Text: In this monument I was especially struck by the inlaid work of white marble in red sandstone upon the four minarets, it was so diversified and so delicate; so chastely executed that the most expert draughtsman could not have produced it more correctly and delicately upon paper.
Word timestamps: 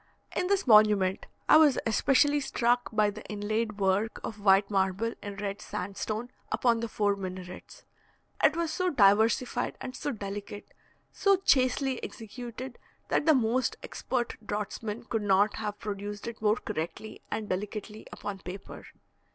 In 0.35 0.47
this 0.47 0.65
monument 0.65 1.27
I 1.47 1.57
was 1.57 1.77
especially 1.85 2.39
struck 2.39 2.89
by 2.91 3.11
the 3.11 3.23
inlaid 3.25 3.77
work 3.79 4.19
of 4.23 4.39
white 4.43 4.71
marble 4.71 5.13
in 5.21 5.35
red 5.35 5.61
sandstone 5.61 6.31
upon 6.51 6.79
the 6.79 6.87
four 6.87 7.15
minarets, 7.15 7.83
it 8.43 8.55
was 8.55 8.73
so 8.73 8.89
diversified 8.89 9.77
and 9.79 9.95
so 9.95 10.11
delicate; 10.11 10.73
so 11.11 11.35
chastely 11.35 12.03
executed 12.03 12.79
that 13.09 13.27
the 13.27 13.35
most 13.35 13.77
expert 13.83 14.37
draughtsman 14.43 15.03
could 15.03 15.21
not 15.21 15.57
have 15.57 15.77
produced 15.77 16.25
it 16.25 16.41
more 16.41 16.55
correctly 16.55 17.21
and 17.29 17.47
delicately 17.47 18.07
upon 18.11 18.39
paper. 18.39 18.87